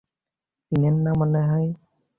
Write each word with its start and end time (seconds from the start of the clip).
চিনেন 0.63 0.95
না 1.03 1.11
মনে 1.19 1.41
হয়? 1.49 1.69